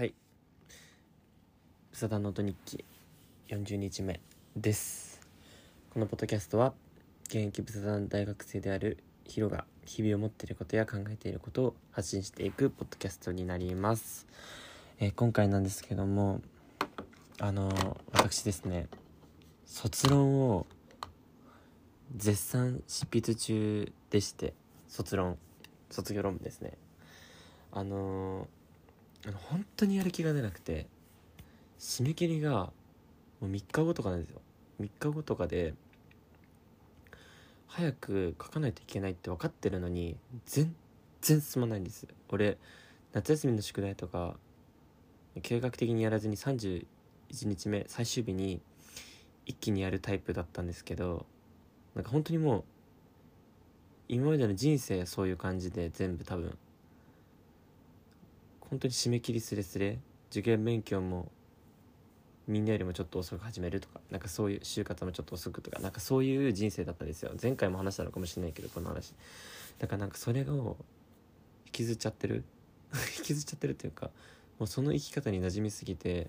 [0.00, 0.14] はい
[1.92, 2.86] 「ブサダンノート日記」
[3.54, 4.18] 40日目
[4.56, 5.20] です。
[5.90, 6.72] このポッドキャストは
[7.24, 14.26] 現役ブサダン大学生であるヒロが日々思っていることや考えていることを発信していくポッドキャストになります、
[15.00, 16.40] えー今回なんですけども
[17.38, 18.88] あのー私ですね
[19.66, 20.66] 卒論を
[22.16, 24.54] 絶賛執筆中でして
[24.88, 25.36] 卒論
[25.90, 26.78] 卒業論文ですね。
[27.70, 28.59] あのー
[29.26, 30.86] あの本当にやる気が出なくて
[31.78, 32.72] 締め切りがも
[33.42, 34.40] う3日後とかなんですよ。
[34.80, 35.74] 3日後とかで
[37.70, 40.74] 早く書かないといけないって分かってるのに全
[41.20, 42.58] 然進まないんです俺
[43.12, 44.34] 夏休みの宿題とか
[45.42, 46.84] 計画的にやらずに31
[47.44, 48.60] 日目最終日に
[49.46, 51.26] 一気にやるタイプだったんですけど
[51.94, 52.64] なんか本当にもう
[54.08, 56.58] 今までの人生そういう感じで全部多分
[58.70, 59.98] 本当に締め切りすれすれ
[60.30, 61.30] 受験勉強も
[62.46, 67.32] みんなよりもちょっと遅く始めるとかなんかそういう就活もちょっと遅くとかなんかそういう人生だったんですよ。
[67.40, 69.14] 前回も話したのかもしれないけどこの話。
[69.78, 70.76] だからなんかそれを
[71.66, 72.44] 引きずっちゃってる。
[73.18, 74.10] 引きずっちゃってるっていうか
[74.58, 76.28] もうその生き方に馴染みすぎて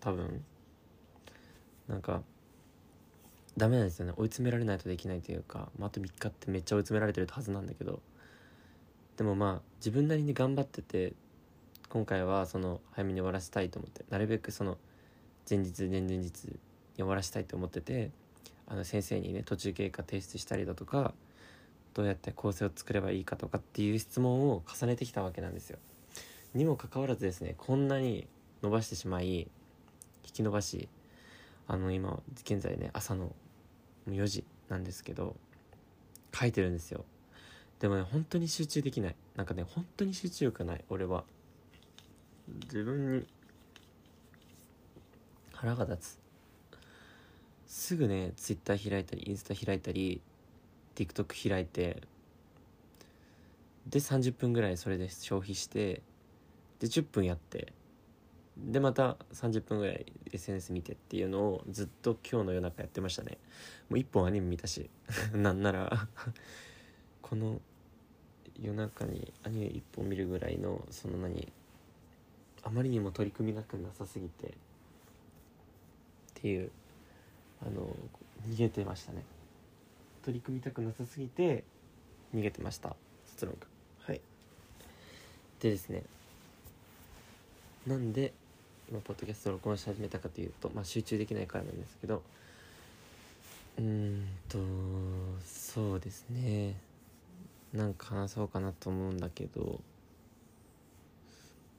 [0.00, 0.44] 多分
[1.88, 2.22] なんか
[3.56, 4.12] ダメなんですよね。
[4.16, 8.00] 追い詰められないとできないというか、まあ、あと3日ってめっちゃ追い詰められてるはずなんだけど。
[9.16, 11.12] でもまあ自分なりに頑張ってて
[11.90, 14.78] 今回はその早めに終わらせたいと思ってなるべくその
[15.48, 16.58] 前日前々日に
[16.96, 18.12] 終わらせたいと思ってて
[18.68, 21.12] あの先生にね途中経過提出したりだとか
[21.94, 25.78] どうやって構成を作ればいいかとかっていう質問を重ねてきたわけなんですよ。
[26.54, 28.28] にもかかわらずですねこんなに
[28.62, 29.48] 伸ばしてしまい引
[30.32, 30.88] き伸ばし
[31.66, 33.32] あの今現在ね朝の
[34.08, 35.34] 4時なんですけど
[36.32, 37.04] 書いてるんですよ。
[37.80, 39.16] でもね本当に集中できない。
[39.34, 41.24] なんかね本当に集中力がない俺は。
[42.64, 43.26] 自分に
[45.52, 46.20] 腹が立つ。
[47.66, 50.20] すぐね Twitter 開いたりインスタ開いたり
[50.96, 52.02] TikTok 開いて
[53.86, 56.02] で30分ぐらいそれで消費して
[56.80, 57.72] で10分やって
[58.58, 63.38] でまた30分ぐらい SNS 見てっていうのをずっと今日の夜中やってましたね。
[63.88, 64.90] もう1本アニメ見たし
[65.32, 66.08] なんなら
[67.22, 67.60] この
[68.60, 71.50] 夜中にアニメ1本見るぐらいのその何
[72.62, 74.50] あまりにも取り組みなくなさすぎてっ
[76.34, 76.70] ていう
[77.62, 77.94] あの
[78.48, 79.22] 逃げてましたね。
[80.22, 81.64] 取り組みたくなさすぎて
[82.34, 82.94] 逃げてました
[83.26, 83.66] 卒論が
[84.06, 84.20] はい。
[85.60, 86.02] でですね
[87.86, 88.32] なんで
[88.90, 92.22] 今ポッドキャストを録音し始めたかというと、まあ、集中できないからなんですけど
[93.78, 94.58] うーんと
[95.44, 96.74] そうですね。
[97.72, 99.80] なんか話そうかなと思うんだけど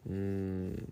[0.07, 0.88] うーん。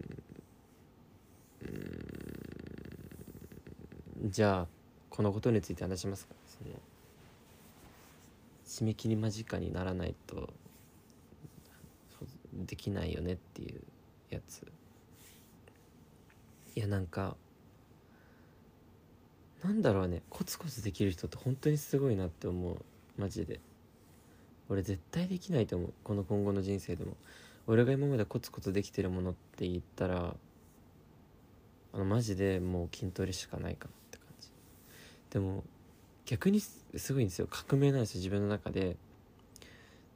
[4.26, 4.68] じゃあ
[5.10, 6.76] このことについて話しますかその
[8.66, 10.50] 締め切り間近にならないと
[12.54, 13.82] できないよねっていう
[14.30, 14.66] やつ。
[16.76, 17.36] いやなんか
[19.64, 20.22] なんだろうね。
[20.30, 22.78] コツコツできる人って本当にすごいなって思う。
[23.18, 23.60] マジで。
[24.70, 25.94] 俺絶対できないと思う。
[26.04, 27.18] この今後の人生でも。
[27.68, 30.36] 俺が今までコツコツできてるものって言ったら
[31.94, 34.50] あのマジでもう筋トレしかないかって感じ。
[35.32, 35.64] でも
[36.26, 37.48] 逆にすごいんですよ。
[37.50, 38.98] 革命なんですよ自分の中で。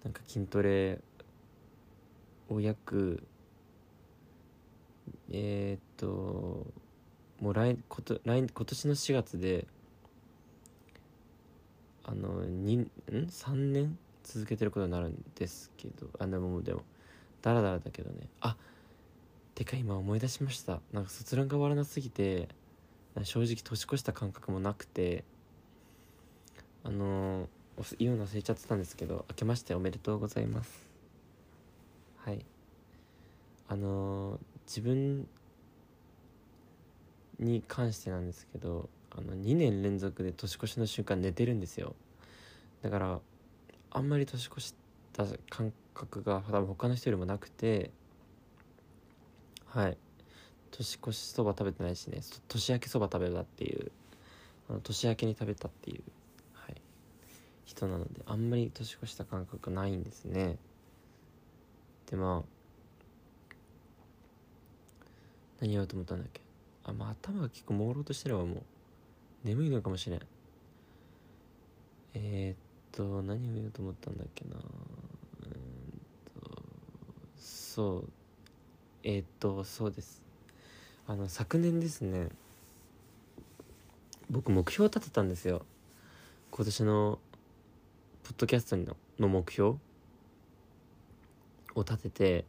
[0.03, 0.99] なんか筋トレ
[2.49, 3.23] を約
[5.31, 6.67] えー、っと
[7.39, 9.65] もう来こと来今年の4月で
[12.03, 16.07] あのにん？3年続けてることになるんですけど。
[16.19, 16.83] あでもでも
[17.43, 18.27] ダラダラだけどね。
[18.41, 18.55] あ
[19.53, 20.79] てか今思い出しました。
[20.91, 22.47] なんか卒論が終わらなすぎて
[23.21, 25.23] 正直年越した感覚もなくて
[26.83, 30.89] あのおす言うの忘れちゃってたんですけど明けましておめでとうございます。
[32.17, 32.43] はい。
[33.67, 35.27] あの自分
[37.39, 41.93] に関してなんですけどあの2年連続で年越しの瞬間寝てるんですよ。
[42.81, 43.19] だから
[43.91, 44.73] あんまり年越し
[45.11, 47.91] た感覚が多分他の人よりもなくて
[49.73, 49.97] はい。
[50.69, 52.21] 年越しそば食べてないしね。
[52.47, 53.91] 年明けそば食べたっていう。
[54.83, 56.01] 年明けに食べたっていう、
[56.53, 56.81] はい、
[57.65, 60.57] 人なのであんまり年越した感覚ないんですね。
[62.09, 63.53] でまあ
[65.59, 66.41] 何言おうと思ったんだっけ。
[66.83, 68.61] あまあ頭が結構朦朧としてればもう
[69.43, 70.21] 眠いのかもしれん。
[72.13, 74.55] えー、っと何を言おうと思ったんだっけな。
[77.73, 78.09] そう。
[79.03, 80.21] えーっとそうです。
[81.07, 82.29] あの昨年ですね
[84.29, 85.65] 僕目標を立てたんですよ。
[86.51, 87.19] 今年の
[88.21, 89.77] ポッドキャストのの目標
[91.73, 92.45] を立てて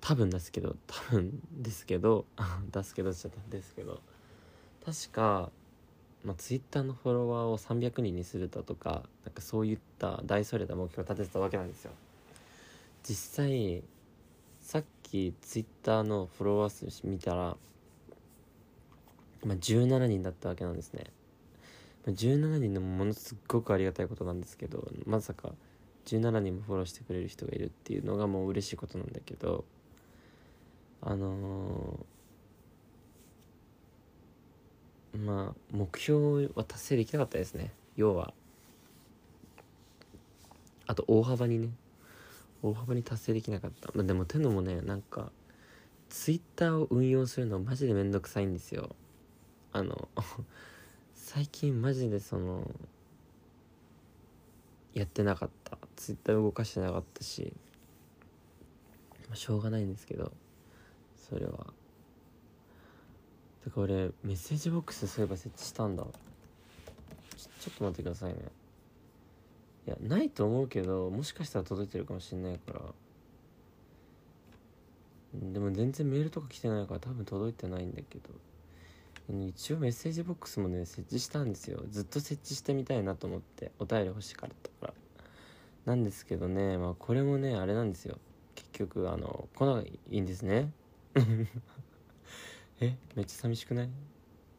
[0.00, 2.24] 多分ですけど多分ですけど
[2.72, 4.00] 出すけどっちゃったんですけど
[4.84, 5.52] 確か、
[6.24, 11.92] まあ、ツイッターのフォロワーを300人にするだとかなんかそういった大それた目標を立ててたわけなんですよ。
[13.04, 13.82] 実際
[14.62, 17.56] さっきツイッターのフォロワー数見たら、
[19.44, 21.04] まあ、17人だったわけなんですね。
[22.06, 25.52] 17人のもものすごくありがたいことなんですけどまさか
[26.06, 29.64] 17人もフォローしてくれる人がいるっていうのがもう嬉しいことなんだけど
[31.00, 32.12] あのー
[35.18, 37.72] まあ目標は達成できなかったですね。
[37.96, 38.32] 要は。
[40.86, 41.68] あと大幅にね。
[42.62, 43.90] 大幅に達成できなかった。
[43.94, 45.32] まあでもてのもねなんか
[46.08, 48.94] ツイッターを運用するのマジでめんどくさいんですよ。
[49.72, 50.08] あの
[51.14, 52.70] 最近マジでその
[54.94, 55.78] やってなかった。
[55.96, 57.52] ツイッター動かしてなかったし、
[59.28, 60.32] まあ、しょうがないんですけど
[61.16, 61.72] それは。
[63.64, 66.04] てから俺メッセージボックスそういえば設置したんだ。
[67.62, 68.40] ちょっと待ってくださいね。
[69.86, 72.80] いやないと思うけどもしかしたら届いてるかもしんないから。
[75.34, 78.30] でも全然メールとか来てないから多分届いてないんだけど。
[79.48, 81.82] 一応メッセージボックスもね設置したんですよ。
[81.90, 84.94] ずっと設置してみたいなと思ってお便り欲しかったから。
[85.86, 88.18] なんですけどねまあこれもねあれなんですよ。
[88.54, 90.70] 結局あの来ないんですね。
[92.80, 93.90] えめっちゃ寂しくない？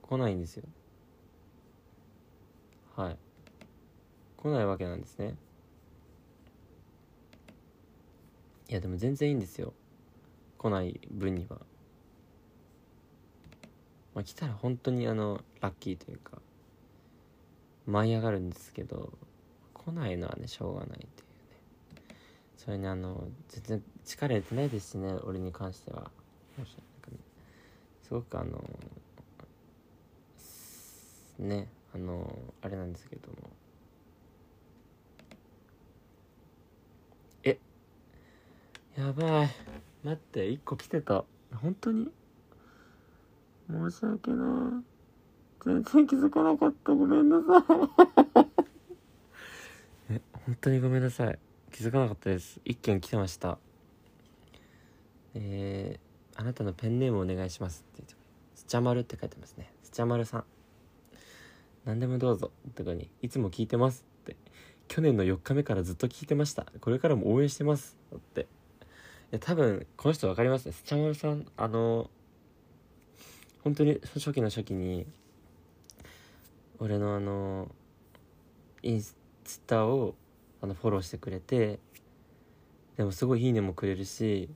[0.01, 0.63] 来ないんですよ。
[2.95, 3.17] はい。
[4.43, 5.35] 来ないわけなんですね。
[8.69, 9.73] いやでも全然いいんですよ。
[10.57, 11.57] 来ない分には。
[14.13, 16.39] まあ来たら本当にあのラッキーというか
[17.85, 19.11] 舞い上がるんですけど
[19.73, 21.07] 来ないのはねしょうがないっていうね。
[22.57, 26.11] それねあの全然力入れてないですしね俺に関しては。
[26.57, 26.73] なんか
[27.11, 27.17] ね
[28.01, 28.61] すごくあの
[31.39, 33.49] ねあのあれなんですけども
[37.43, 37.57] え
[38.97, 39.49] やばい。
[40.03, 41.23] 待って1個来てた。
[41.55, 42.11] 本当に？
[43.69, 44.93] 申し訳ない。
[45.65, 46.91] 全然気づかなかった。
[46.91, 48.45] ごめんなさい。
[50.13, 51.39] え本当にごめんなさい。
[51.71, 52.61] 気づかなかったです。
[52.65, 53.57] 一件来てました。
[55.33, 58.15] えー、あなたのペンネームお願いしますって言って。
[58.53, 59.73] スチャマルって書いてますね。
[59.81, 60.45] スチャマルさん。
[61.85, 64.35] 何でもどうぞとかにいつも聞いてますって。
[64.87, 66.67] 去年の4日目からずっと聞いてました。
[66.79, 68.41] これからも応援してますって。
[68.41, 68.45] い
[69.33, 70.73] や多分この人分かりますね。
[70.73, 72.09] スチャマルさんあの
[73.63, 75.07] 本当に初期の初期に
[76.77, 77.67] 俺のあの
[78.83, 79.15] インス
[79.65, 80.13] タを
[80.61, 81.79] あのフォローしてくれて
[82.95, 84.49] でもすごい「いいね」もくれるし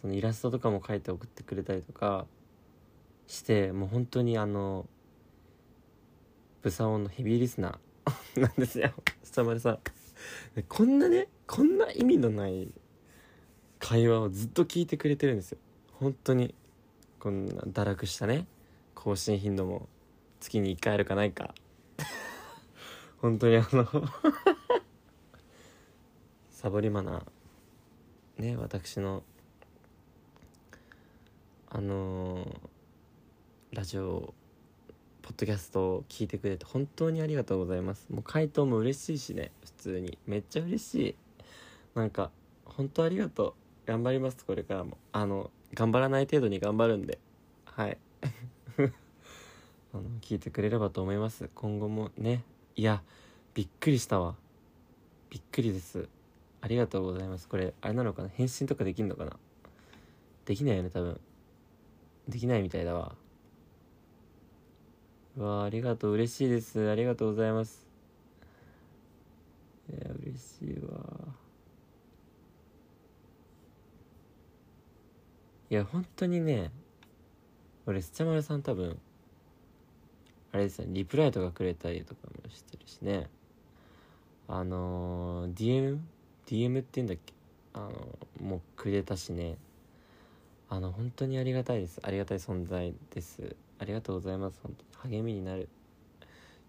[0.00, 2.26] そのイラストとかも描いて送ってくれたりとか
[3.26, 4.86] してもう本当にあの
[6.62, 8.92] ブサオンのヘビーリスナー なんですよ。
[9.24, 9.80] 下までさ
[10.68, 12.72] こんなねこんな意味のない
[13.84, 15.58] 会話をずっと聞いてくれてるんですよ。
[15.92, 16.54] 本当に。
[17.20, 18.46] こんな堕落したね。
[18.94, 19.90] 更新頻度も
[20.40, 21.54] 月に1回あるかないか。
[23.20, 23.86] 本当にあの
[26.48, 29.22] サボりマナーね私の
[31.68, 32.60] あのー
[33.72, 34.32] ラジオ
[35.20, 38.06] ポッドキャストを聞いてくれて本当にありがとうございます。
[38.10, 40.16] もう回答も嬉しいしね普通に。
[40.26, 41.16] めっちゃ嬉しい。
[41.94, 42.30] なんか
[42.64, 43.63] 本当ありがとう。
[43.86, 44.96] 頑張りますこれからも。
[45.12, 47.18] あの頑張らない程度に頑張るんで。
[47.64, 47.98] はい。
[49.92, 51.50] あの聞いてくれればと思います。
[51.54, 52.44] 今後もね。
[52.76, 53.02] いや
[53.54, 54.36] びっくりしたわ。
[55.30, 56.08] びっくりです。
[56.60, 57.48] ありがとうございます。
[57.48, 58.28] これあれなのかな？
[58.28, 59.36] 返信とかできんのかな？
[60.46, 61.20] できないよね多分。
[62.28, 63.16] できないみたいだわ。
[65.36, 66.12] うわありがとう。
[66.12, 66.88] 嬉しいです。
[66.88, 67.86] ありがとうございます。
[69.90, 71.13] いや嬉しいわ
[75.70, 76.70] いや本当にね
[77.86, 78.98] 俺スチャマルさん多分
[80.52, 83.28] あれですよリプライとかくれたりとかもしてるしね。
[84.46, 85.98] あのー、DM?
[86.46, 87.32] DM って言うんだっけ？
[87.72, 87.90] あの
[88.40, 89.56] もうくれたしね。
[90.68, 92.00] あの本当にありがたいです。
[92.02, 93.56] ありがたい存在です。
[93.78, 94.60] ありがとうございます。
[94.62, 95.68] 本当に励みになる。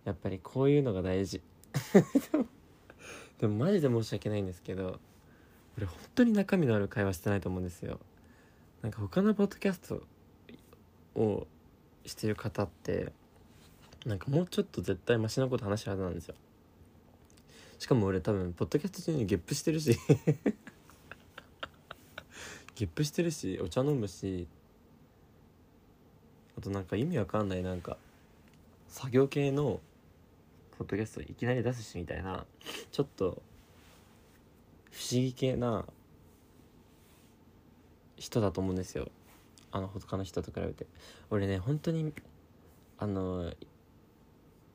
[0.03, 1.41] やっぱりこういうのが大事。
[3.39, 4.99] でもマジで申し訳ないんですけど
[5.77, 7.99] 俺本当に中身のある会話してないと思うんですよ。
[8.85, 10.03] なんか他のポッドキャスト
[11.19, 11.47] を
[12.05, 13.11] してる方って
[14.05, 16.35] なんかもうちょっと絶対マシなこと話してるはずなんですよ。
[17.79, 19.97] しかも俺多分ポッドキャスト中にゲップしてるし。
[22.75, 24.47] ゲップしてるしお茶飲むし。
[26.55, 27.97] あとなんか意味わかんないなんか
[28.87, 29.79] 作業系の
[30.77, 32.45] ポッドキャストいきなり出すしみたいな
[32.91, 33.41] ちょっと
[34.91, 35.85] 不思議系な
[38.17, 39.07] 人だと思うんですよ。
[39.71, 40.87] あの他の人と比べて。
[41.29, 42.13] 俺ね本当に
[42.97, 43.53] あの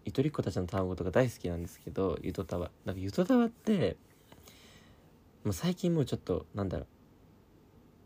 [0.04, 2.70] ゆとりっ子たちの卵とか大好きなんですけどゆとたわ。
[2.84, 3.96] なんかゆとたわって
[5.44, 6.86] もう最近もうちょっとなんだろう。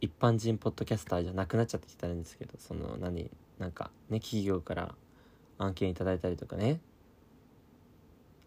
[0.00, 4.94] 一般人ポッドキャスターじゃなくなっちゃってきたんですけどその何なんかね企業から
[5.56, 6.80] 案件いただいたりとかね。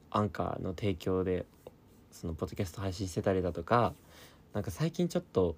[0.09, 1.45] アンカーの提供で
[2.11, 3.93] そのポッドキャスト配信してたりだとか
[4.53, 5.55] なんか最近ちょっと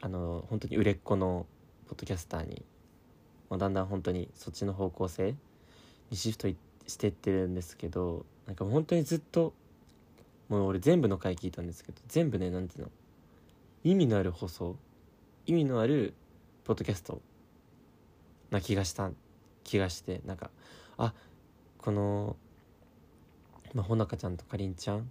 [0.00, 1.46] あの本当に売れっ子の
[1.88, 2.64] ポッドキャスターに
[3.48, 5.34] もうだんだん本当にそっちの方向性
[6.10, 6.48] にシフト
[6.86, 9.52] していってるんですけどなんか本当にずっと
[10.48, 12.90] もう俺全部の回聞いたんですけど全部ね何ていうの？
[13.84, 14.76] 意味のある放送
[15.46, 16.14] 意味のある
[16.64, 17.20] ポッドキャスト
[18.50, 19.10] な気がした
[19.64, 20.50] 気がしてなんか
[20.98, 21.12] あ
[21.78, 22.36] この、
[23.74, 25.08] まあ、ほなかちゃんとかりんちゃん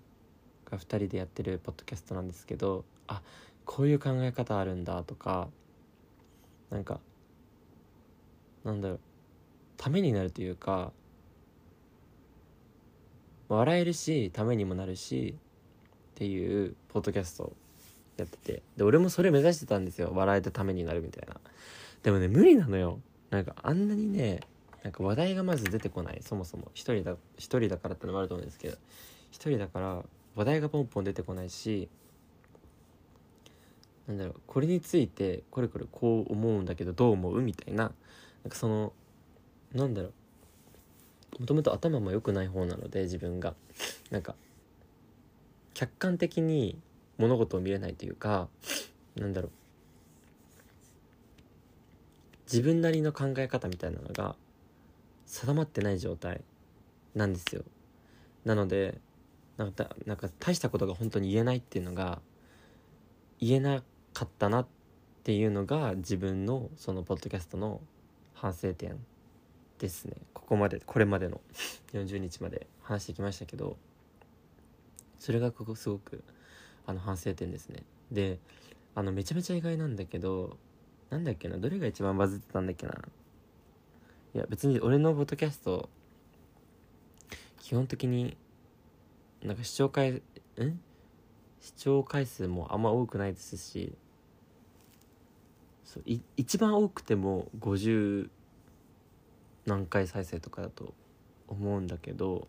[0.70, 3.22] が2人でやってるポッドキャストなんですけどあ
[3.66, 5.50] こういう考え方あるんだとか
[6.70, 7.00] なんか
[8.64, 9.00] なんだろう
[9.78, 10.92] ためになるというか
[13.50, 17.54] 笑えるしためにもなるしっていうポッドキャスト
[18.18, 18.64] やってて。
[18.78, 20.12] で俺もそれ目指してたんですよ。
[20.14, 21.36] 笑えてためになるみたいな。
[22.02, 23.00] でもね無理なのよ。
[23.30, 24.40] なんかあんなにね
[24.84, 26.22] なんか話題がまず出てこない。
[26.24, 26.72] そもそも。
[26.74, 28.78] 一人だ一人だからってのもあると思うんですけど。
[29.32, 30.04] 一人だから
[30.36, 31.90] 話題がポンポン出てこないし
[34.08, 37.42] なんだろうこれについてこれこれこう思うんだけどどう思う？
[37.42, 37.92] みたいな。
[38.44, 38.94] なんかその
[39.74, 40.10] なんだろ
[41.38, 41.42] う。
[41.42, 43.56] もともと頭も良くない方なので自分が。
[44.12, 44.36] なんか
[45.74, 46.80] 客観的に
[47.18, 48.48] 物事を見れないというか
[49.16, 49.52] なんだろう。
[52.46, 54.36] 自分なりの考え方みたいなのが
[55.26, 56.42] 定まってない状態
[57.16, 57.64] なんですよ。
[58.46, 59.00] なので
[59.58, 62.22] なんかなんか大したことが本当に言えないっていうのが
[63.40, 63.84] 言えな
[64.16, 64.68] かったなっ
[65.24, 67.82] ていうのが自分のそのポッドキャストの
[68.34, 68.98] 反省点
[69.78, 70.16] ですね。
[70.34, 71.42] ここまでこれまでの
[71.94, 73.78] 40日まで話してきましたけど
[75.20, 76.24] それがここすごく
[76.86, 77.84] あの反省点ですね。
[78.10, 78.40] で
[78.96, 80.58] あのめちゃめちゃ意外なんだけど
[81.10, 82.94] なんだっけなどれが一番バズってたんだっけな。
[84.34, 85.90] いや別に俺のポッドキャスト
[87.60, 88.38] 基本的に
[89.42, 90.22] なんか視聴回ん？
[91.60, 93.94] 視聴回数もあんま多くないですし
[95.86, 98.30] そうい一番多くても50
[99.66, 100.94] 何回再生とかだと
[101.48, 102.48] 思うんだけど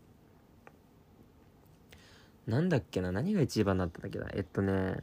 [2.47, 5.02] なんだっけな何が一番だったんだっけなえっとね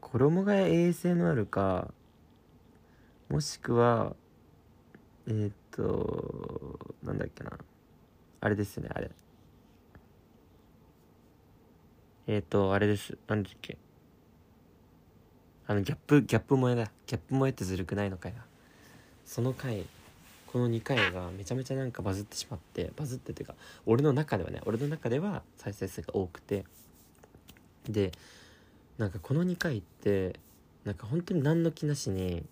[0.00, 1.92] 衣替え ASMR か
[3.28, 4.14] もしくは
[5.26, 7.52] え、っとなんだっけな
[8.40, 9.10] あれですねあれ。
[12.28, 13.18] え、っとあれです。
[13.26, 13.76] なんだっけ。
[15.68, 16.90] あのギャップギャップ萌えだ。
[17.06, 18.34] ギャップ萌えってずるくないのかよ。
[19.26, 19.84] その回
[20.46, 26.64] この2回がめちゃめちゃなんかバズってしまってバズってっていうか俺の中ではね俺の中では再生数が多くて。
[27.86, 28.12] で
[28.98, 30.40] なんかこの2回って
[30.84, 32.44] なんか本当に何の気なしに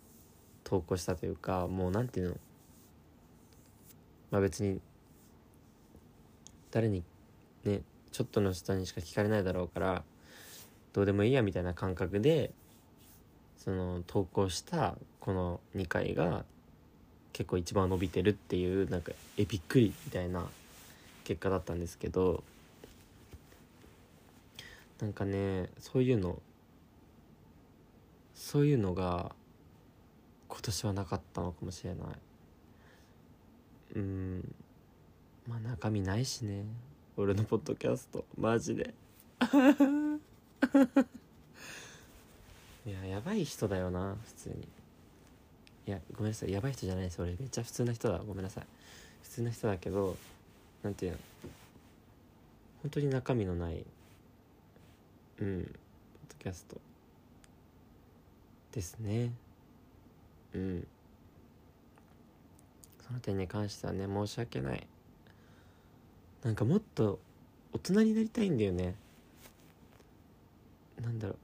[0.62, 2.38] 投稿したというかもう何て言うの
[4.30, 4.80] まあ別に
[6.70, 7.02] 誰に
[7.64, 7.80] ね
[8.12, 10.04] ちょっとの人にしか聞かれないだろうから
[10.92, 12.50] どうでもいいやみたいな感覚で
[13.66, 16.44] その投稿したこの2回が
[17.32, 20.46] 結構一番伸びてるっていうなんかえびっくりみたいな
[21.24, 22.44] 結果だったんですけど
[25.00, 26.40] なんかねそういうの
[28.36, 29.32] そういうのが
[30.46, 32.06] 今年はなかったのかもしれない。
[33.96, 34.54] うん
[35.48, 36.64] まあ中身ないしね。
[37.16, 38.24] 俺のポッドキャスト。
[38.38, 38.94] マジで。
[42.86, 44.68] いややばい人だよな普通に。
[45.88, 47.32] いやごめんなさいやばい人じゃないです俺。
[47.32, 48.18] めっちゃ普通な人だ。
[48.18, 48.64] ごめんなさい。
[49.24, 50.16] 普通な人だけど
[50.84, 51.18] なんていうの。
[52.82, 53.84] 本当に中身のない
[55.40, 55.72] うんポッ
[56.28, 56.80] ドキャスト。
[58.70, 59.32] ですね。
[60.54, 60.86] うん。
[63.04, 64.86] その点に関してはね申し訳ない。
[66.44, 67.18] なんかもっと
[67.72, 68.94] 大人になりたいんだよね。
[71.02, 71.38] なんだろう。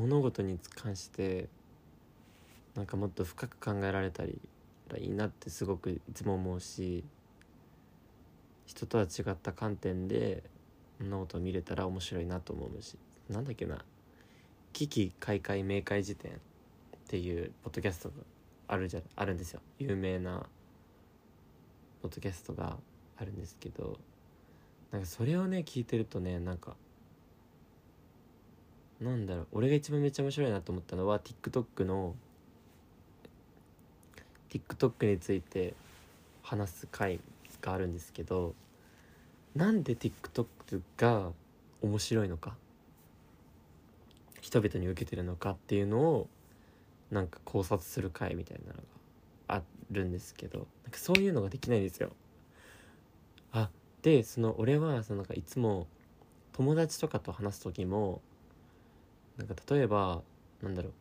[0.00, 1.48] 物事に関して
[2.74, 4.40] なんかもっと深く考えられたり
[4.98, 7.04] いいなってすごくいつも思うし
[8.64, 10.42] 人とは違った観点で
[11.00, 12.96] 物事を見れたら面白いなと思うし
[13.28, 13.84] なんだっけな
[14.72, 16.36] 「危機開会明快辞典」っ
[17.08, 18.14] ていうポッドキャストが
[18.68, 19.60] あるじゃあるんですよ。
[19.78, 20.46] 有名な
[22.00, 22.78] ポッドキャストが
[23.18, 23.98] あるんですけど
[24.90, 26.74] なんかそれをね聞いてるとねなんか
[29.00, 32.14] なんだろう俺が一番めっちゃ面白いなと思ったのは TikTok の
[34.50, 35.74] TikTok について
[36.42, 37.20] 話す回
[37.62, 38.54] があるんですけど
[39.54, 41.30] なんで TikTok が
[41.82, 42.54] 面白いのか
[44.40, 46.28] 人々に受けてるのかっていうのを
[47.10, 48.82] なんか考察する回みたいなのが
[49.48, 52.10] あるんですけどなんかそういうのができないんですよ。
[53.52, 53.68] あ
[54.02, 55.86] でその俺はそのなんかいつも
[56.52, 58.22] 友達とかと話す時も
[59.40, 60.22] なんか例えば
[60.62, 60.92] なんだろう。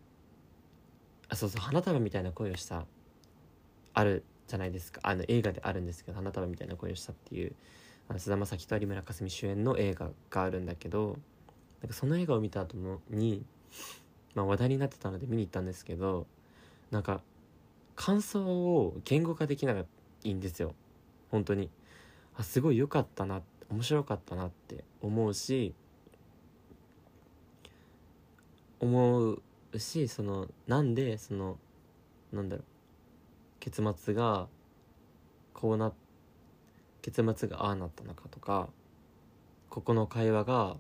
[1.30, 2.86] あそうそう花束みたいな声をした
[3.94, 5.02] あるじゃないですか。
[5.04, 7.54] あの映画であるんですけど花束みたいな声をしたっていう
[8.18, 11.18] 菅田将暉と有村架純主演の映画があるんだけど
[11.82, 13.44] なんかその映画を見た後のに、
[14.34, 16.26] まあ、話題になってたので見に行ったんですけど
[16.90, 17.22] なんか
[17.96, 19.76] 感想を言語化できな
[20.24, 20.74] いんですよ。
[21.30, 21.70] 本当に。
[22.36, 25.76] あすごい良かったな面白かったなって思うし
[28.80, 29.42] 思う
[29.78, 31.58] しそのなんでその
[32.32, 32.66] なんだろう。
[33.60, 34.48] 結末が
[35.54, 35.92] こうな
[37.02, 38.70] 結末がああなったのかとか
[39.70, 40.78] ここの会話が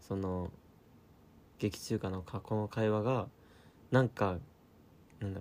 [0.00, 0.50] その
[1.58, 3.28] 劇中歌の過去の会話が
[3.90, 4.38] なんか
[5.20, 5.40] なんだ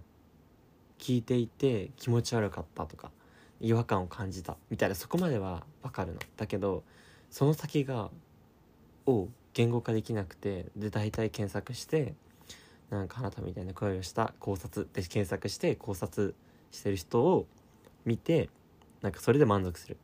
[0.99, 3.11] 聞いていて気持ち悪かったとか
[3.59, 6.19] 違和感を感じたみたいなそこまでは分かるの。
[6.37, 6.83] だけど
[7.29, 8.09] その先が
[9.05, 12.13] を言語化できなくてで大体検索して
[12.91, 16.35] なんかあなたみたいな声をした考察で検索して考察
[16.69, 17.47] してる人を
[18.05, 18.49] 見て
[19.01, 19.97] なんかそれで満足する。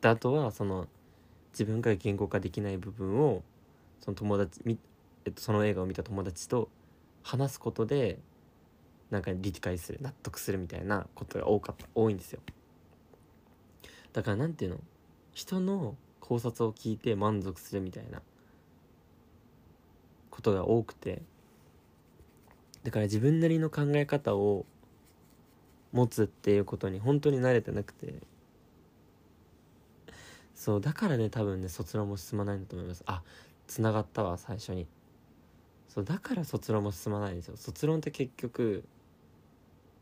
[0.00, 0.88] であとはその
[1.52, 3.42] 自分が言語化できない部分を
[4.00, 4.78] その友達み、
[5.26, 6.68] えっと、その映画を見た友達と
[7.22, 8.18] 話すことで
[9.10, 12.40] なんか理解する納得するみたいなことが多かった多いんですよ。
[14.14, 14.78] だから何ていうの？
[15.34, 15.96] 人の
[16.32, 18.22] 考察を聞いて満足するみたいな
[20.30, 21.20] ことが多くて。
[22.84, 24.66] だから自分なりの考え方を
[25.92, 28.14] 持つっていうことに本当に慣れてなくて。
[30.54, 33.04] そうだからね多分ね卒論も進まないんだと思います。
[33.06, 33.22] あ
[33.66, 34.86] つながったわ最初に。
[35.88, 37.58] そうだから卒論も進まないんですよ。
[37.58, 38.84] 卒論って結局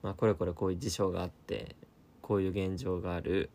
[0.02, 1.74] まあこれこれこういう事象があって
[2.22, 3.50] こういう現状がある。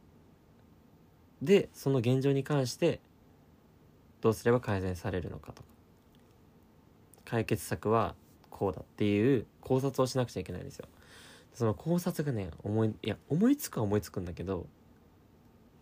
[1.41, 2.99] でその現状に関して
[4.21, 5.75] どうすれば改善されるのかとか。
[7.25, 8.13] 解決策は
[8.51, 10.87] こうだっていう考察をしなくちゃいけないんですよ。
[11.53, 14.67] その考察がね思いいや思いつくは思いつくんだけど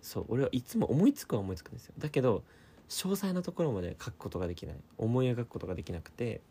[0.02, 1.94] そう俺はいつも思いつくは思いつくんですよ。
[2.00, 2.44] だけど
[2.90, 4.76] 詳細なところまで書くことができない。
[4.98, 6.42] 思い描くことができなくて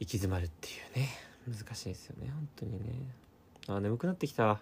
[0.00, 1.08] 行き詰まるっていうね。
[1.48, 2.30] 難しいですよね。
[2.30, 2.94] 本当にね。
[3.68, 4.60] あ眠くなってきた。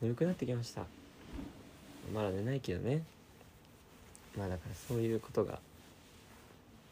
[0.00, 0.86] 眠くなってきました。
[2.14, 3.02] まだ寝ないけどね。
[4.36, 5.58] まあだからそういうことが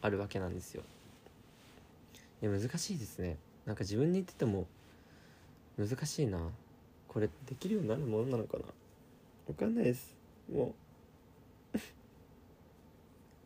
[0.03, 0.83] あるわけなんですよ。
[2.43, 3.37] いや難しいですね。
[3.65, 4.67] なんか自分に言ってても
[5.79, 6.39] 難しいな。
[7.09, 8.65] これできるようになるものなのかな。
[9.49, 10.15] わかんないです。
[10.53, 10.75] も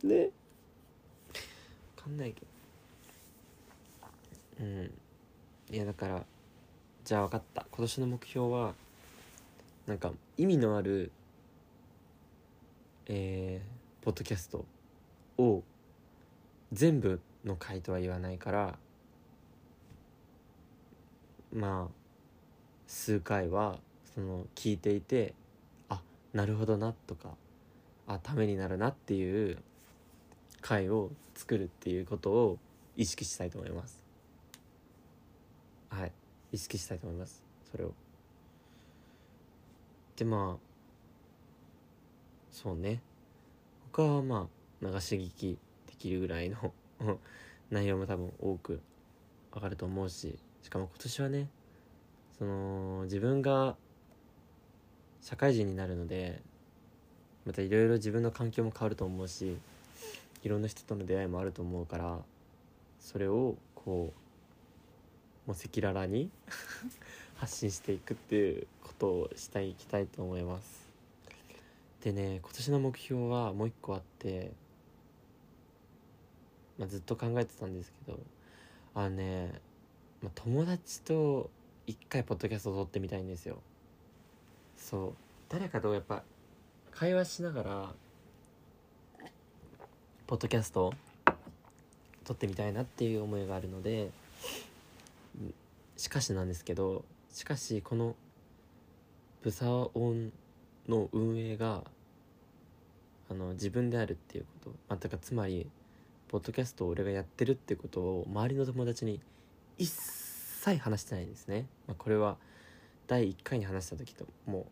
[0.03, 0.07] う。
[0.09, 0.25] ね。
[0.25, 0.31] わ
[2.03, 2.47] かんないけど。
[4.61, 4.91] うん。
[5.71, 6.25] いやだから
[7.05, 7.67] じゃあ分かった。
[7.71, 8.75] 今年の目標は
[9.87, 11.11] なんか意味のある
[13.07, 14.65] えー、ポッドキャスト
[15.39, 15.63] を
[16.73, 18.79] 全部の回とは言わないから
[21.53, 21.93] まあ
[22.87, 23.79] 数回は
[24.15, 25.35] その聞いていて
[25.89, 26.01] あ
[26.33, 27.31] なるほどなとか
[28.07, 29.59] あためになるなっていう
[30.61, 32.59] 回を作るっていうことを
[32.97, 34.03] 意識したいと思います。
[35.89, 36.13] はい。
[36.53, 37.43] 意識したいと思います。
[37.71, 38.02] それを。
[40.17, 40.63] でまあ
[42.51, 43.01] そうね。
[43.93, 44.49] 他はま
[44.83, 46.73] あ流し聞きできるぐらいの
[47.71, 48.81] 内容も多分多く
[49.55, 51.49] 上がると思うししかも今年はね
[52.39, 53.77] その自分が
[55.21, 56.41] 社会人になるので
[57.45, 59.59] またいろいろ自分の環境も変わると思うし
[60.43, 62.19] いろんな人との出会いもあると思うから
[62.99, 64.13] それをこ
[65.47, 66.31] うもう赤裸々に
[67.43, 70.89] 発信していくっていうことをしていきたいと思います。
[72.05, 74.53] でね今年の目標はもう一個あって
[76.79, 78.19] まあ、ずっと考えてたんですけど
[78.95, 79.61] あのね、
[80.23, 81.51] まあ、友達と
[81.89, 83.59] 一回ポッドキャストを撮ってみたいんですよ。
[84.77, 85.13] そう。
[85.49, 86.23] 誰かとやっぱ
[86.93, 87.93] 会話しながら
[90.29, 90.95] ポッドキャストを
[92.25, 94.11] 撮ってみたいなっていう思いがあるので
[95.97, 98.15] しかしなんですけどしかしこの
[99.43, 100.33] ブサオン
[100.87, 101.83] の運営が
[103.31, 105.67] あの自分であるっていうことまたかつまり
[106.29, 109.21] ポッドキャストを俺がやってるってことを周りの友達に
[109.79, 112.37] 一切話してないんですね、まあ、これは
[113.07, 114.65] 第1回に話した時ともう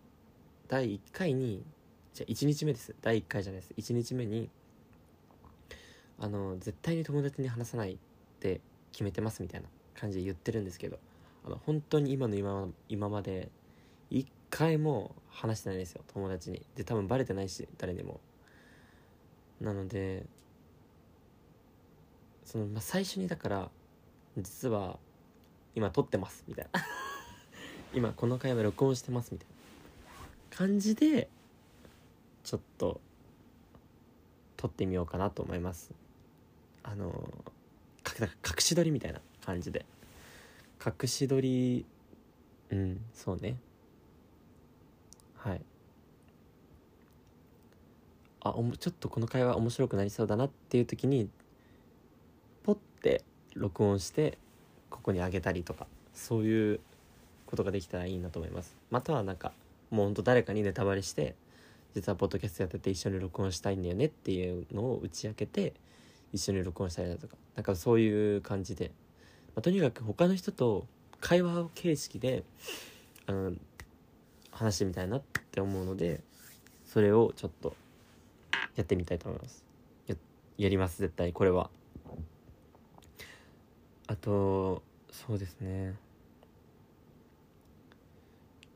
[0.69, 1.65] 第1回に
[2.13, 2.95] じゃあ1日目です。
[3.01, 3.93] 第1回じゃないです。
[3.93, 4.51] 1日目に
[6.19, 7.97] あの絶対に友達に話さないっ
[8.41, 8.61] て
[8.93, 9.69] 決めてますみたいな
[9.99, 10.99] 感じで言ってるんですけど。
[11.45, 13.51] あの本当に今の今今まで
[14.11, 16.65] 1回も話してないですよ友達に。
[16.77, 18.21] で多分バレてないし誰にも。
[19.61, 20.25] なので
[22.45, 23.71] その、まあ、最初にだから
[24.39, 24.99] 実は
[25.75, 26.81] 今撮ってますみたいな。
[27.93, 31.29] 今この会話録音してますみたいな感じで
[32.45, 33.01] ちょっと
[34.57, 35.91] 撮ってみようかなと思います。
[36.83, 37.33] あの
[38.21, 39.85] 隠し撮りみたいな感じで
[40.85, 41.85] 隠し撮り。
[42.71, 43.01] うん。
[43.13, 43.57] そうね。
[45.37, 45.61] はい。
[48.43, 51.29] あおもちょっとこの会話面白くなりそうだなっていう時に
[52.63, 53.23] ポッて
[53.55, 54.39] 録音して
[54.89, 56.81] ここにあげたりとかそういう
[57.47, 58.77] ことができたらいいなと思います。
[58.91, 59.53] またはなんか
[59.91, 61.35] もうほんと誰かにネタバレして
[61.95, 65.75] 実はポッドキャストやってて一緒に録音したいんだよねっていうのを打ち明けて
[66.33, 68.93] 一緒に録音したりだとかなんかそういう感じで、
[69.55, 70.87] まあ、とにかく他の人と
[71.21, 72.45] 会話形式で
[73.27, 73.53] あの
[74.51, 76.21] 話してみたいなって思うので
[76.85, 77.75] それをちょっと
[78.77, 79.65] やってみたいと思います。
[80.07, 80.17] や
[80.59, 81.71] やります絶対これは。
[84.07, 84.83] あと
[85.13, 85.95] そうですね。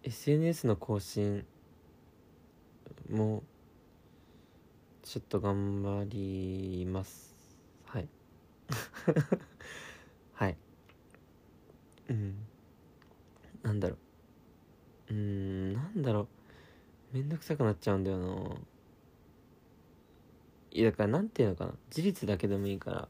[0.05, 1.47] SNS の更新
[3.11, 3.43] も
[5.03, 7.35] ちょっと頑張ります。
[7.87, 8.09] はいはい。
[12.09, 12.35] うん。
[13.63, 13.97] なんだろ
[15.11, 15.15] う。
[15.15, 16.29] うんなんだろう。
[17.13, 18.57] めんどくさくなっちゃうんだよな。
[20.73, 21.73] いやだからなんていうのかな。
[21.91, 23.09] 事実だけでもいいから。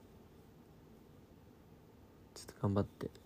[2.35, 3.07] ちょっと頑張って。
[3.07, 3.18] だか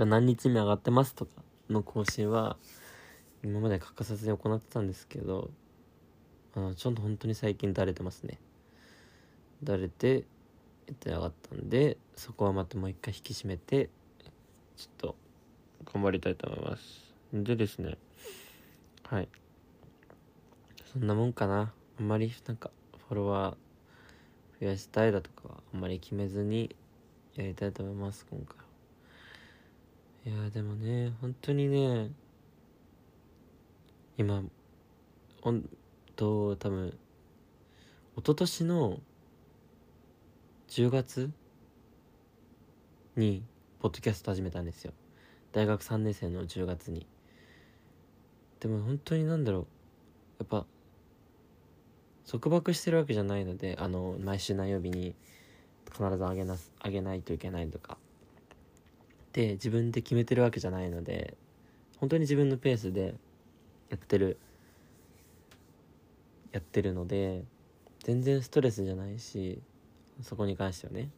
[0.00, 1.30] ら何日目上がってますとか
[1.70, 2.56] の更新は
[3.42, 5.50] 今まで欠かさずに行ってたんですけど
[6.54, 8.38] あのちょっと本当に最近だれてますね。
[9.62, 10.24] だれて
[10.86, 13.90] やってなかったんでそこはまたもう一回引き締めて
[14.76, 15.16] ちょっと
[15.92, 17.14] 頑張りたいと思います。
[17.32, 17.96] でですね
[19.08, 19.28] はい。
[20.92, 21.72] そんなもんかな。
[21.98, 22.70] あんまりなんか
[23.08, 23.56] フォロワー
[24.60, 26.74] 増やしたいだとかはあんまり決めずに
[27.34, 28.40] やりたいと思います今
[30.24, 32.10] 回いやでもね本当にね
[34.16, 34.42] 今
[35.42, 35.68] ほん
[36.16, 36.94] と多分一
[38.16, 38.98] 昨年の
[40.68, 41.30] 10月
[43.16, 43.42] に
[43.80, 44.92] ポッドキャスト始めたんですよ。
[45.52, 47.06] 大学3年生の10月に。
[48.60, 49.66] でも本当になんだろう。
[50.40, 50.66] やっぱ
[52.28, 55.14] 束縛してるわけじゃないのであの毎週何曜日に
[55.92, 57.96] 必ずあげなあげないといけないとか。
[59.32, 61.36] で自分で決めてるわけじゃないので
[62.00, 63.14] 本当に自分のペースで
[63.88, 64.36] やってる
[66.52, 67.44] やってるので
[68.02, 69.60] 全然ストレスじゃないし
[70.22, 71.10] そこに関してはね。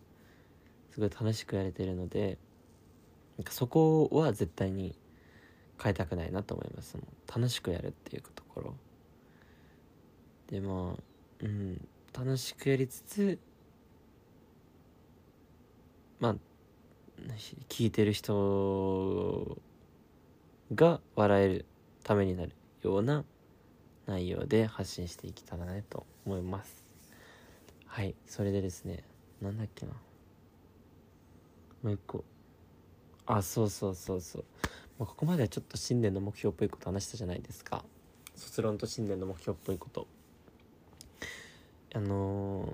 [0.91, 2.39] すごい楽しくやれてるので
[3.37, 4.97] なんかそこは絶対に
[5.81, 6.99] 変えたくないなと思います。
[7.33, 8.75] 楽しくやるっていうところ。
[10.49, 13.39] でまあうん楽しくやりつつ
[16.19, 16.37] まあ
[17.69, 19.57] 聞いてる人
[20.75, 21.67] が笑える
[22.03, 23.25] ためになるような
[24.07, 26.78] 内容で発信していけたらなと思います。
[27.99, 29.03] はいそれでですね
[29.43, 29.91] なんだっけな。
[31.83, 32.23] もう一個。
[33.27, 34.45] あそうそうそうそう、
[35.01, 37.85] まあ、ここまではちょっと新年の目標っぽいこと話したじゃないですか。
[38.37, 40.07] 卒論と新年の目標っぽいこと。
[41.93, 42.69] あのー、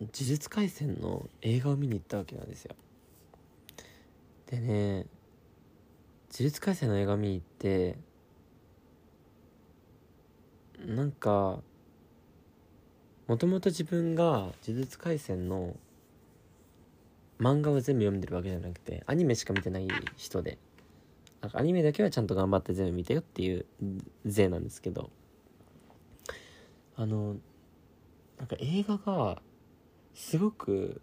[0.00, 2.76] 呪術廻戦の映画を見に行ったわけなんですよ。
[4.50, 5.06] でね呪
[6.32, 7.96] 術廻戦の映画見に行って
[10.84, 11.62] なんか
[13.30, 14.24] もともと自分が
[14.66, 15.76] 呪術廻戦の
[17.38, 20.58] 漫画を全部読んでるわけじゃなくてアニメしか見てない人で。
[21.40, 23.66] なんかアニメだけはちゃんと頑張って全部見てよっていう
[24.26, 25.10] 税なんですけど。
[26.96, 27.36] あの
[28.36, 29.40] なんか映画が
[30.12, 31.00] すごく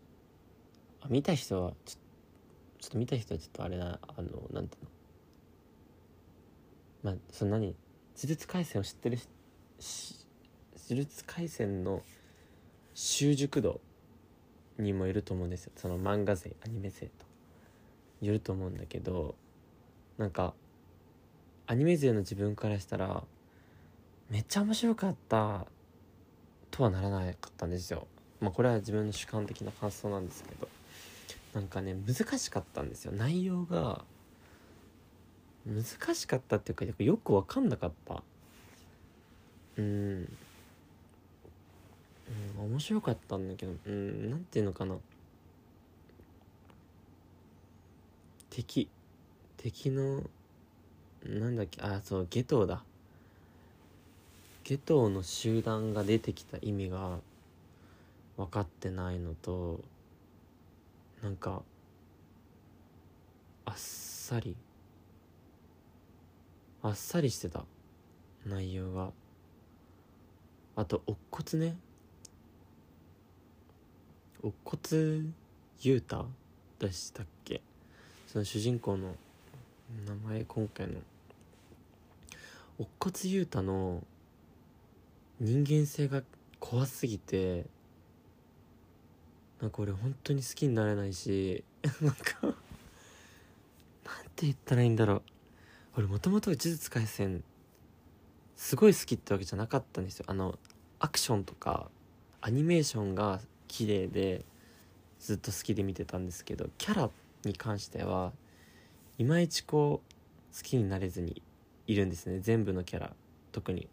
[1.08, 1.98] 見た人はちょ
[2.82, 4.90] ちょっと見た人はちょっとあれなあのなんていうの。
[7.04, 7.76] まあその何呪
[8.16, 9.18] 術廻戦を知ってる
[9.80, 10.28] し
[10.90, 12.04] 呪術廻戦の
[13.00, 13.80] 習熟度
[14.80, 15.72] にもいると思うんですよ。
[15.76, 17.28] その漫画勢アニメ勢と。
[18.24, 19.36] いると思うんだけど
[20.18, 20.56] なんか
[21.68, 23.24] アニメ勢の自分からしたら
[24.32, 25.68] めっちゃ面白かった
[26.72, 28.08] とはならなかったんですよ。
[28.42, 30.68] まあこれは自分の主観的な感想なんですけど。
[31.54, 33.12] なんかね難しかったんですよ。
[33.12, 34.04] 内容が
[35.66, 38.24] 難しかったっていうかよく分かんなかった。
[39.78, 40.38] うん、
[42.58, 44.96] うん、面白かったんだけどうんなんていうのかな。
[48.50, 48.90] 敵
[49.58, 50.24] 敵の
[51.24, 52.84] なんだっけあそうゲトウだ。
[54.64, 57.20] ゲトウの集団が出てきた意味が
[58.36, 59.80] 分かってないのと
[61.24, 61.62] なんか
[63.66, 64.56] あっさり
[66.84, 67.64] あっさりしてた
[68.46, 69.12] 内容が。
[70.76, 71.18] あと乙
[71.56, 71.76] 骨ね。
[74.48, 75.34] 乙骨
[75.82, 76.26] 雄太
[76.80, 77.60] でしたっけ？
[78.28, 79.14] その主人公の
[80.06, 80.94] 名前今回の
[82.80, 84.04] 乙骨雄太の
[85.42, 86.22] 人間性が
[86.62, 87.66] 怖すぎて
[89.60, 91.66] なんか俺本当に好きになれないし
[92.00, 92.54] なんかなん
[94.34, 95.22] て言ったらいいんだろう。
[95.98, 97.44] 俺もともと呪術廻戦
[98.56, 100.26] すごい好きってわけじゃなかったんですよ。
[100.30, 100.58] あの
[101.00, 101.90] アクションとか
[102.40, 104.46] アニメーションが綺麗で
[105.20, 107.10] ずっと好きで見てたんですけどキャラ
[107.44, 108.32] に関しては
[109.18, 111.42] いまいちこう好きになれずに
[111.88, 112.40] いるんですね。
[112.40, 113.14] 全部のキャラ。
[113.52, 113.88] 特に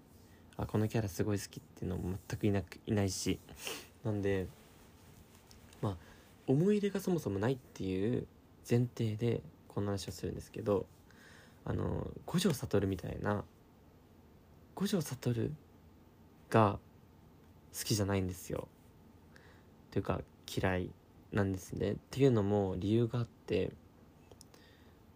[0.56, 3.38] あこのキャラすごい好きっていうのも全くいなくいないし。
[4.04, 4.46] なんで
[5.80, 5.96] まあ
[6.46, 8.26] 思い入れがそもそもないっていう
[8.68, 10.86] 前提でこんな話をするんですけど
[11.64, 13.44] あの五条悟みたいな
[14.74, 15.50] 五条悟
[16.50, 16.78] が
[17.76, 18.68] 好きじゃないんですよ。
[19.94, 20.90] というか嫌い
[21.30, 21.92] なんですね。
[21.92, 23.70] っていうのも理由があって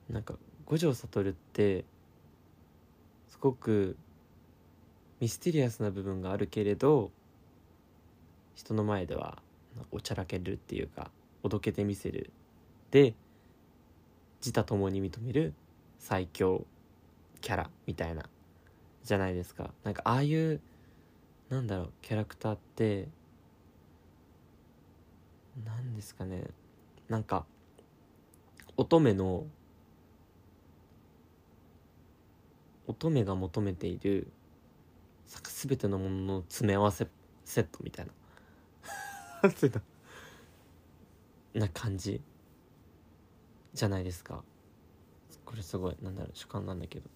[0.08, 0.34] なんか
[0.66, 1.84] 五条悟って
[3.28, 3.96] すごく
[5.18, 7.10] ミステリアスな部分があるけれど
[8.54, 9.38] 人の前では
[9.90, 11.10] おちゃらけるっていうか
[11.42, 12.30] おどけてみせる。
[12.92, 13.14] で
[14.40, 15.54] 自他ともに認める
[15.98, 16.64] 最強
[17.40, 18.26] キャラみたいな
[19.02, 19.72] じゃないですか。
[19.82, 20.60] なんかああいう
[21.48, 23.08] なんだろうキャラクターって
[25.64, 26.44] 何ですかね。
[27.09, 27.47] なんか
[28.77, 29.47] 乙女の
[32.87, 34.29] 乙女が求めている
[35.44, 37.07] 全てのものの詰め合わせ
[37.44, 38.12] セットみたいな。
[41.55, 42.21] な感じ。
[43.75, 44.42] じゃないですか。
[45.44, 45.97] これすごい。
[46.03, 46.31] なんだろう。
[46.35, 47.09] 主観なんだけど。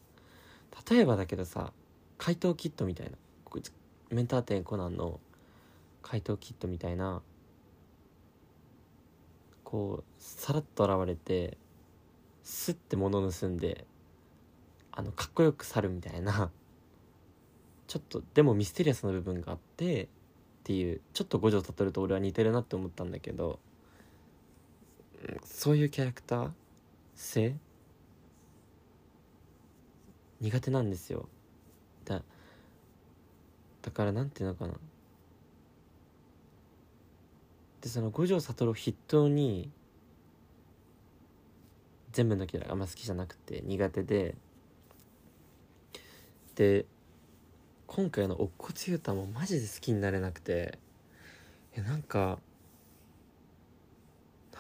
[0.91, 1.73] 例えばだけどさ
[2.19, 3.17] 怪盗キットみたいな。
[4.11, 5.21] メンター店コナンの
[6.03, 7.23] 怪盗キットみたいな
[9.73, 11.57] こうさらっと現れて
[12.45, 13.87] スッて物盗んで
[14.93, 16.51] あのかっこよく去るみたいな
[17.87, 20.09] ちょっとでもミステリアスな部分があってっ
[20.65, 23.59] ていうちょっと五条悟と俺は似てるなって思ったんだけど
[25.43, 26.51] そういうキャラクター
[27.15, 27.57] 性
[30.43, 31.29] 苦手なんですよ。
[32.05, 32.21] だ
[33.81, 34.75] だからなんていうのかな。
[37.83, 39.69] でその五条悟を筆頭に
[42.13, 44.35] 全部のキャラがあんま好きじゃなくて苦手で。
[46.55, 46.85] で
[47.87, 50.79] 今回の乙骨雄太もマジで好きになれなくて。
[51.75, 52.39] いやなんか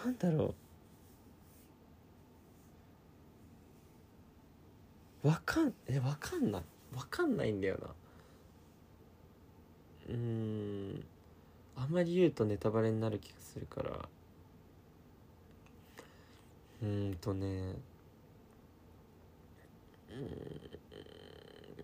[0.05, 0.55] なんだろ
[5.23, 5.29] う。
[5.29, 6.63] わかんえわかんない。
[6.97, 7.89] わかんないんだよな。
[10.11, 11.05] うん。
[11.77, 14.09] あんまり言うとネタバレになる気がするから。
[16.83, 17.75] うんとね。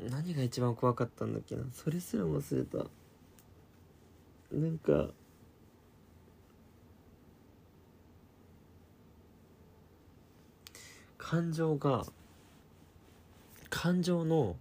[0.00, 0.10] うん。
[0.10, 1.62] 何が一番怖かったんだっけな。
[1.72, 2.86] それすら忘れた。
[4.52, 5.10] なんか。
[11.16, 12.06] 感情が。
[13.70, 14.56] 感情の。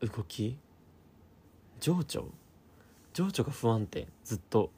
[0.00, 0.56] 動き
[1.80, 2.26] 情緒？
[3.12, 4.06] 情緒が不安定。
[4.24, 4.70] ずっと。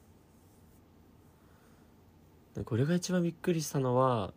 [2.65, 4.31] これが一番びっくりしたのは、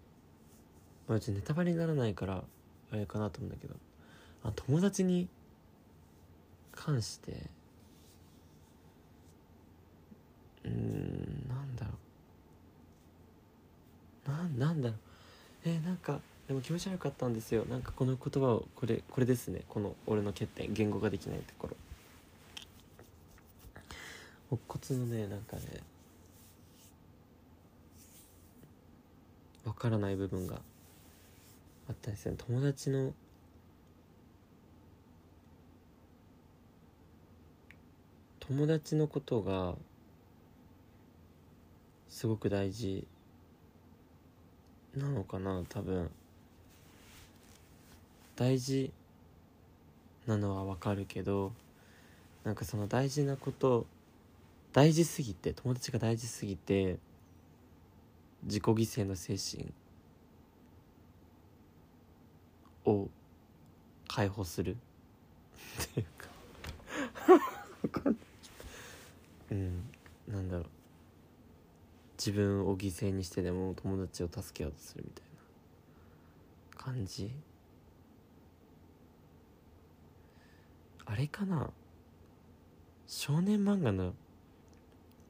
[1.07, 2.43] まあ、ちネタバレにならないから
[2.93, 3.75] あれかなと思うんだけど。
[4.43, 5.29] あ友達に
[6.73, 7.51] 関して
[10.65, 11.93] うんなんだろ
[14.27, 14.31] う。
[14.61, 14.99] ななんだろう。
[15.65, 17.65] えー、なんかでも気持ち悪かったんですよ。
[17.69, 19.63] なんかこの言葉をこれこれですね。
[19.69, 20.73] この俺の欠点。
[20.73, 21.77] 言語ができないところ。
[24.91, 25.63] 肋骨のねなんかね
[29.65, 30.57] わからない部分が
[31.89, 33.13] あったんですよね友達の
[38.41, 39.75] 友達のことが
[42.09, 43.07] すごく大事
[44.97, 46.11] なのかな多分。
[48.37, 48.93] 大事
[50.27, 51.53] なのはわかるけど
[52.45, 53.87] なんかその大事なこと
[54.77, 56.99] 大事すぎて友達が大事すぎて
[58.43, 59.73] 自己犠牲の精神
[62.85, 63.09] を
[64.07, 64.77] 解放する。
[65.83, 66.07] っていう
[67.91, 68.11] か。
[69.51, 69.83] うん。
[70.29, 70.67] なんだろう。
[72.19, 75.25] 自分を犠牲にしてでも友達を助けようとするみたい
[76.87, 76.93] な。
[76.93, 77.33] 感じ。
[81.07, 81.71] あれかな。
[83.07, 84.13] 少年漫画の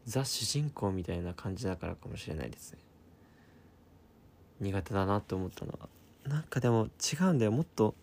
[0.06, 2.78] ザ主人公みたいな感じだからかもしれないですね。
[4.60, 5.88] 苦手だなって思ったのは。
[6.24, 7.94] なんかでも違うんだよもっと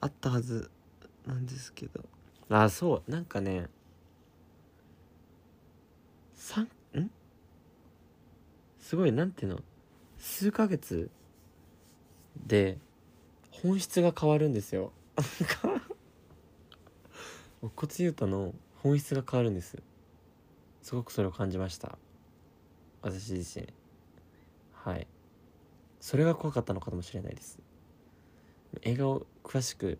[0.00, 0.70] あったはず
[1.26, 2.04] なんですけど。
[2.50, 3.10] あそう。
[3.10, 3.68] なんかね。
[6.34, 7.10] 三ん？
[8.78, 9.60] すごいなんていうの？
[10.18, 11.10] 数ヶ月
[12.46, 12.78] で
[13.50, 14.92] 本質が変わるんですよ。
[17.62, 19.74] 肋骨優太の本質が変わるんです
[20.86, 21.98] すごくそれを感じました。
[23.02, 23.66] 私自身。
[24.72, 25.08] はい。
[25.98, 27.58] それが怖かったのかもしれないです。
[28.82, 29.98] 映画を詳しく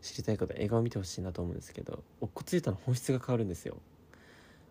[0.00, 3.78] 知りたい方映画を見てほしいなと思うんですけど肋骨優太の本質が変わるんですよ。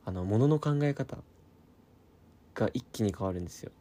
[0.05, 1.17] あのものの考え方
[2.55, 3.73] が一気に変わるんですよ。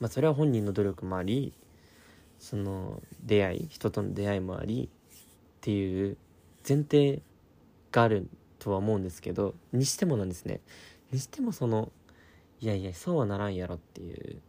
[0.00, 1.52] まあそれは本人の努力もあり
[2.40, 6.16] その出会い人との出会いもありっていう
[6.68, 7.22] 前提
[7.92, 8.28] がある
[8.60, 10.60] とは思うんですけどにしてもなんですね。
[11.10, 11.90] にしてもその
[12.60, 14.40] いやいやそうはならんやろっていう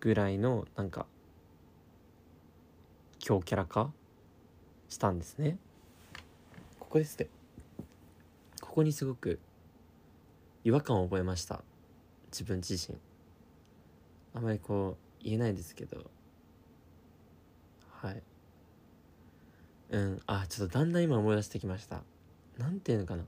[0.00, 1.06] ぐらいのなんか
[3.20, 3.90] 強キャラ化
[4.90, 5.56] したんですね。
[6.78, 7.28] ここですね
[8.60, 9.38] ここにすごく
[10.64, 11.62] 違和感を覚えました。
[12.32, 12.98] 自分自身。
[14.34, 16.10] あまりこう言えないですけど。
[17.90, 18.22] はい。
[19.90, 20.22] うん。
[20.26, 22.02] あちょっとだんだん今思い出してきました。
[22.58, 23.24] なんていうのかな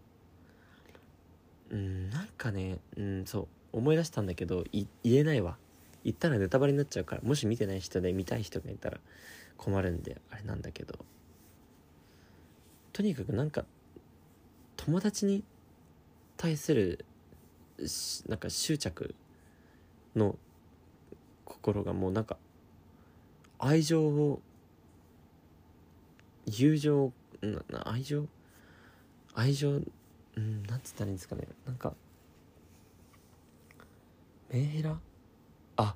[1.70, 5.56] うんなんかねうんそう思い出したんだけど言えないわ。
[6.04, 8.98] 言ったらネタバレになっちゃうからもし見てない人で見たい人がいたら
[9.56, 10.98] 困るんであれなんだけど。
[12.92, 13.64] とにかくなんか
[14.76, 15.44] 友達に
[16.36, 17.04] 対する
[18.28, 19.14] なんか執着
[20.14, 20.38] の
[21.44, 22.38] 心がもうなんか
[23.58, 24.40] 愛情を
[26.46, 28.26] 友情な愛情？
[29.34, 29.80] 愛情？
[30.36, 31.46] うんなんつったらいいんですかね。
[31.66, 31.94] なんか
[34.50, 34.98] メンヘラ？
[35.76, 35.94] あ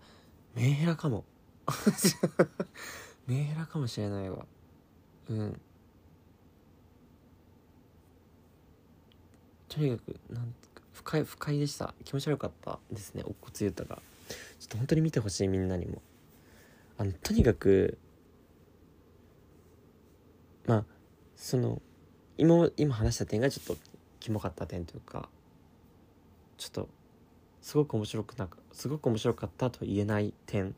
[0.55, 1.25] メンヘラかも。
[3.27, 4.47] メンヘラかもしれないわ。
[5.29, 5.61] うん。
[9.69, 11.95] とにかくなんか不快不快でした。
[12.05, 14.03] 気持ち悪かったですね乙骨ゆ太が
[14.59, 16.03] ちょっと本当に見てほしいみんなにも。
[16.99, 17.99] あのとにかく
[20.67, 20.85] まあ
[21.37, 21.81] その
[22.37, 23.90] 今今話した点がちょっと
[24.21, 25.29] キモかった点というか
[26.59, 26.89] ちょっと
[27.63, 30.75] すごく面白くなんかすごく面白かったと言えない点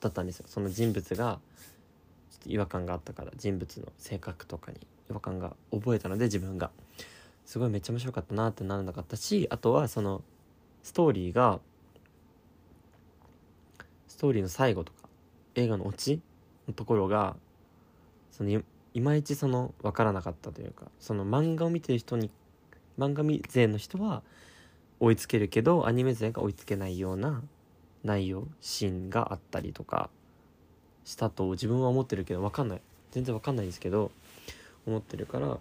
[0.00, 0.46] だったんですよ。
[0.48, 1.38] その人物が
[2.30, 4.78] ちょっと違和感があったから人物の性格とかに
[5.10, 6.70] 違和感が覚えたので自分が。
[7.46, 10.22] すごいめっちゃ面白かったなってならなかったしあとはその
[10.82, 11.60] ストーリーが
[14.08, 15.08] ストーリーの最後とか
[15.54, 16.20] 映画のオチ
[16.66, 17.36] のところが
[18.32, 18.62] そのい
[18.94, 22.30] いまいちその分からなかったというかその漫画を見てる人に
[22.98, 24.22] 漫画勢の人は
[25.00, 27.42] 追いつけるけどアニメ勢が追いつけないような
[28.04, 30.10] 内容シーンがあったりとか
[31.04, 32.80] したと自分は思ってるけど分かんない。
[33.12, 34.10] 全然分かんないんですけど
[34.86, 35.58] 思ってるから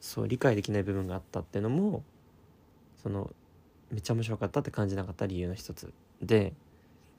[0.00, 2.02] そう理解できない部分があったっていうのも
[3.02, 3.30] その
[3.90, 5.92] めっちゃ面白かったって感じなかった理由の一つ。
[6.22, 6.52] で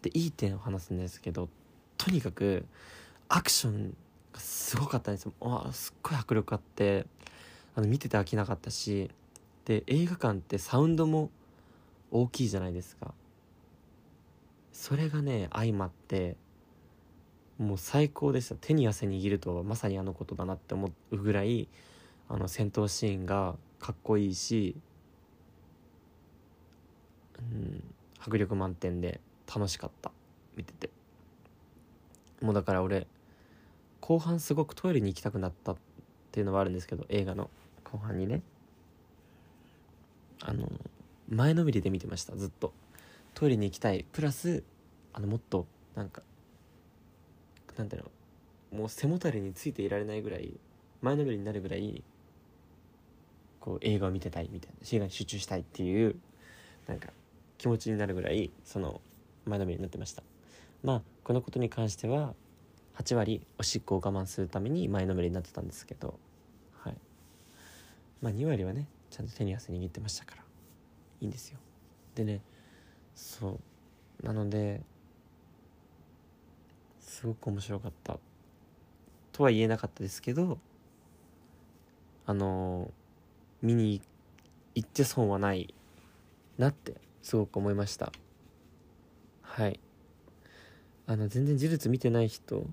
[0.02, 1.50] でいい点を話すんですけど
[1.98, 2.66] とにかく
[3.28, 3.96] アクション
[4.34, 5.34] がすごかったんですよ。
[5.42, 7.06] あすっごい迫力あって
[7.80, 9.10] あの見てて飽きなかったし
[9.64, 11.30] で映画館ってサウンドも
[12.12, 13.14] 大きいじゃないですか。
[14.74, 16.36] それがね相まって
[17.58, 18.56] もう最高でした。
[18.56, 21.70] 手に汗握るとまさにあのことだなって思うぐらい
[22.28, 24.76] あの戦闘シーンがかっこいいし、
[27.38, 27.84] うん、
[28.20, 30.12] 迫力満点で楽しかった。
[30.58, 30.90] 見てて。
[32.42, 33.08] もうだから俺
[34.02, 35.78] 後半すごくトイレに行きたくなったっ
[36.34, 37.50] ていうのはあるんですけど映画の。
[37.92, 38.42] 後半にね。
[40.42, 40.70] あの
[41.30, 42.74] 前のめりで見てましたずっと。
[43.34, 44.06] トイレに行きたい。
[44.12, 44.64] プラス
[45.14, 45.66] あのもっと
[45.96, 46.22] なんか
[47.78, 48.04] なんていう
[48.74, 50.54] のもう背もたれについていられないぐらい
[51.02, 52.04] 前のめりになるぐらい
[53.60, 54.78] こう映画を見てたいみたいな。
[54.92, 56.16] 映画に集中したいっていう
[56.88, 57.10] なんか
[57.58, 59.02] 気持ちになるぐらいその
[59.46, 60.24] 前のめりになってました。
[60.84, 62.34] まあこのことに関しては
[62.98, 66.20] 8割おしっこを我慢するために前のめりになってたんですけど。
[68.22, 70.44] まあ2割はねちゃんと手に汗握ってましたから。
[71.22, 71.60] いいんですよ。
[72.16, 72.42] でね
[73.16, 73.60] そ
[74.22, 74.26] う。
[74.26, 74.82] なので
[77.00, 78.20] すごく面白かった。
[79.32, 80.58] とは言えなかったですけど
[82.26, 82.92] あの
[83.62, 84.02] 見に
[84.76, 85.74] 行って損はない
[86.58, 88.12] なってすごく思いました。
[89.42, 89.80] はい。
[91.08, 92.68] あの全然呪術見てない人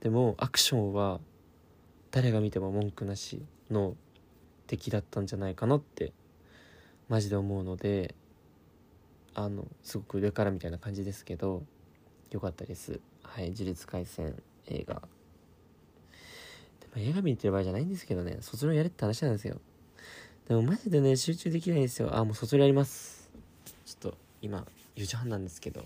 [0.00, 1.20] でもアクションは
[2.10, 3.94] 誰が見ても文句なしの
[4.66, 6.12] 出来だったんじゃないかなって
[7.08, 8.14] マジで思うので
[9.34, 11.62] あのすごく上からみたいな感じですけど
[12.30, 13.00] 良かったです。
[13.22, 14.34] はい呪術廻戦
[14.66, 14.94] 映画。
[14.94, 15.00] で
[16.94, 19.60] も映画見てる場合じゃないんですけどね卒業やれって話なんですよ。
[20.48, 22.16] でもマジでね集中できないんですよ。
[22.16, 23.30] あもう卒業やります。
[23.84, 25.84] ちょっと今4時半なんですけど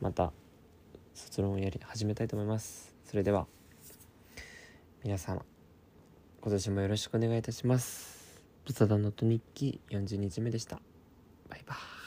[0.00, 0.32] また
[1.14, 2.94] 卒論をやり始めたいと思います。
[3.04, 3.46] それでは
[5.02, 5.42] 皆様
[6.42, 8.40] 今年もよろしくお願いいたします。
[8.64, 10.80] ブサダノット日記40日目でした。
[11.50, 11.99] バイバイ。